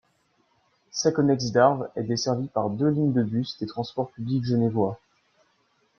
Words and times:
Saconnex-d'Arve 0.89 1.87
est 1.95 2.01
desservie 2.01 2.47
par 2.47 2.71
deux 2.71 2.87
lignes 2.87 3.13
de 3.13 3.21
bus 3.21 3.59
des 3.59 3.67
Transports 3.67 4.09
Publics 4.09 4.43
Genevois. 4.45 4.99